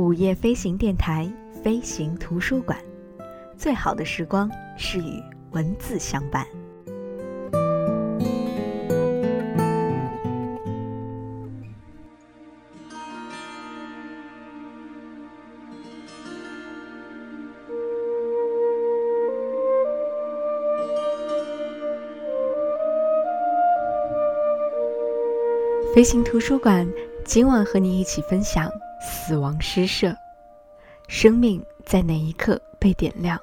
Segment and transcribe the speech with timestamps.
[0.00, 1.30] 午夜飞行电台
[1.62, 2.78] 飞行图书馆，
[3.54, 6.46] 最好的时光是与文字相伴。
[25.94, 26.90] 飞行图书馆
[27.22, 30.14] 今晚和你一起分享死亡诗社，
[31.08, 33.38] 生命在哪一刻被点亮？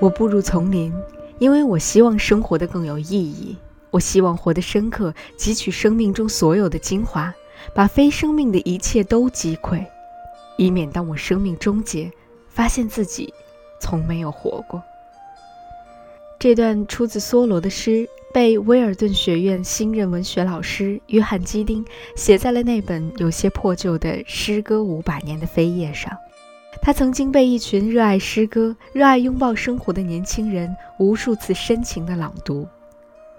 [0.00, 0.92] 我步入丛林，
[1.38, 3.56] 因为我希望生活的更有意义。
[3.90, 7.34] 我希望活得深刻，汲取生命中所有的精华。
[7.74, 9.84] 把非生命的一切都击溃，
[10.60, 12.12] 以免当我生命终结，
[12.50, 13.32] 发现自己
[13.80, 14.82] 从没有活过。
[16.38, 21.82] 这段出自梭罗的诗，被威尔顿学院新任文学老师约翰·基丁
[22.14, 26.14] 写在了那本有些破旧的《诗歌五百年的扉页》上。
[26.82, 32.68] 他曾经被一群热爱诗歌、热爱拥抱生活的年轻人无数次深情地朗读，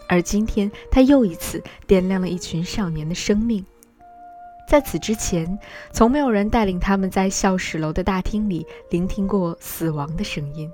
[0.07, 3.63] 而今天他又一次点亮了一群少年的生命。
[4.71, 5.59] 在此之前，
[5.91, 10.71] 从没有人带领他们在校史楼的大厅里聆听过死亡的声音，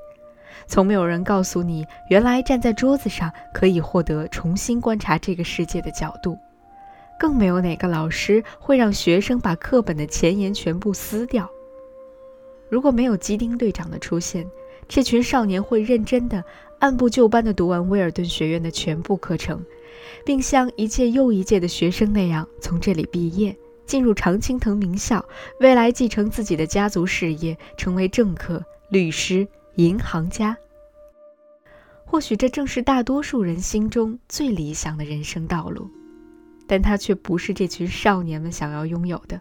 [0.68, 6.38] 从没有人告诉你，原来站在桌子上可以获得重新观察这个世界的角度，
[7.20, 11.50] 更没有哪个老师会让学生把课本的前言全部撕掉。
[12.70, 14.48] 如果没有基丁队长的出现，
[14.88, 16.44] 这群少年会认真的、
[16.78, 19.66] 按部就班地读完威尔顿学院的全部课程，
[20.24, 23.58] 并像一届又一届的学生那样从这里毕业。
[23.88, 25.26] 进入常青藤名校，
[25.62, 30.56] 未来继承自己的家族事业，成为政客、律师、银行家。
[32.06, 35.90] 或许这正是大多数人心中最理想的人生道路，
[36.68, 39.40] 但它却不是这群少年们想要拥有的，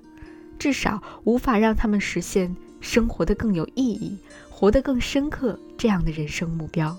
[0.58, 4.16] 至少无法让他们实现生活的更有意义、
[4.48, 6.96] 活得更深刻这样的人生目标。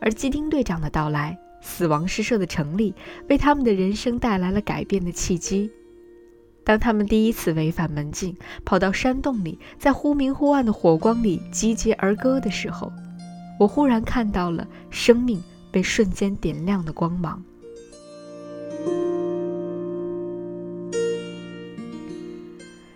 [0.00, 2.94] 而基丁队长的到来，死亡诗社的成立，
[3.28, 5.70] 为他们的人生带来了改变的契机。
[6.64, 12.90] 当他们第一次违反门禁，跑到山洞里，在忽明忽暗的火光里集结而歌的时候，
[13.60, 17.44] 我忽然看到了生命被瞬间点亮的光芒。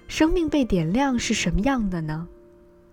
[0.08, 2.26] 生命被点亮是什么样的呢？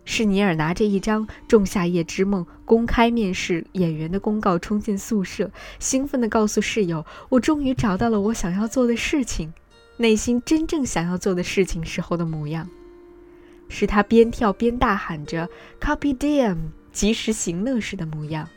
[0.03, 5.50] 是尼尔拿着一张《仲夏夜之梦》公开面试演员的公告冲进宿舍，
[5.80, 9.52] 兴奋地告诉室友：“我终于找到了我想要做的事情。”
[9.97, 12.69] 内心真正想要做的事情时候的模样，
[13.69, 16.57] 是他边跳边大喊着 “Copy DM”，
[16.91, 18.47] 及时行乐时的模样，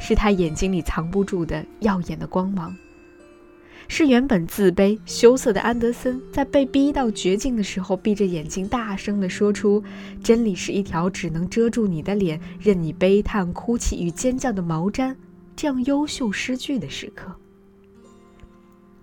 [0.00, 2.76] 是他眼睛里藏不住的耀眼的光芒，
[3.86, 9.84] 是原本自卑羞涩的安德森在被逼到绝境的时候，闭着眼睛大声地说出
[10.20, 15.14] “真理是一条只能遮住你的脸，任你悲叹、哭泣与尖叫的毛毡”
[15.54, 17.36] 这样优秀诗句的时刻。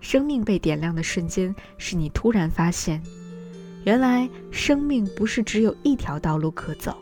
[0.00, 3.02] 生命被点亮的瞬间，是你突然发现，
[3.84, 6.96] 原来生命不是只有一条道路可走，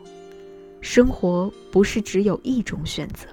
[0.81, 3.27] 生活不是只有一种选择。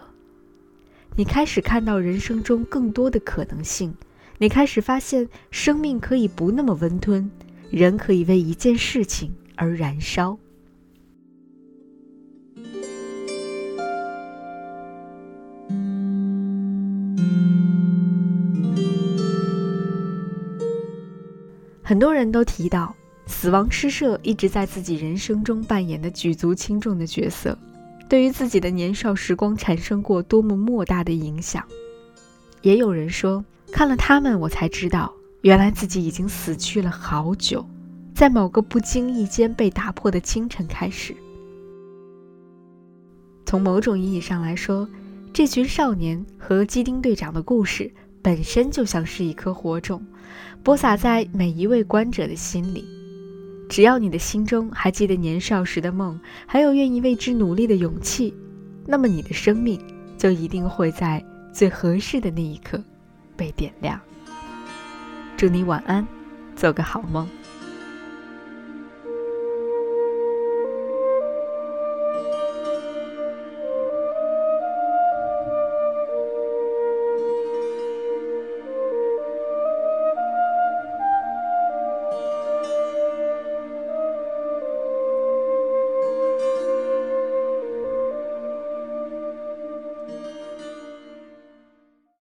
[1.17, 3.95] 你开始看到人生中更多的可能性，
[4.39, 7.31] 你开始发现生命可以不那么温吞，
[7.71, 10.39] 人可以为一件事情而燃烧。
[21.89, 22.93] 很多人都提到，
[23.27, 27.57] 死亡诗社一直在自己人生中扮演的举足轻重的角色，
[28.09, 31.63] 对于自己的年少时光产生过多么莫大的影响。
[32.61, 37.65] 也有人说，看了他们，我才知道，原来自己已经死去了好久，
[38.13, 41.15] 在某个不经意间被打破的清晨开始。
[43.45, 44.89] 从某种意义上来说，
[45.33, 47.89] 这群少年和基丁队长的故事。
[48.27, 50.05] 本身就像是一颗火种，
[50.65, 52.85] 播撒在每一位观者的心里。
[53.69, 58.35] 只要你的心中还记得年少时的梦，还有愿意为之努力的勇气，
[58.85, 59.81] 那么你的生命
[60.19, 62.83] 就一定会在最合适的那一刻
[63.37, 64.01] 被点亮。
[65.37, 66.05] 祝你晚安，
[66.57, 67.29] 做个好梦。